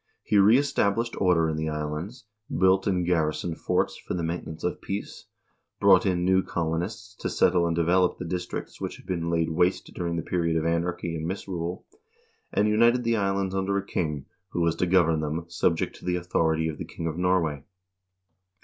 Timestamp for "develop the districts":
7.75-8.81